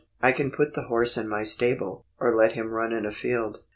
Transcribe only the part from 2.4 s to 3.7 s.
him run in a field.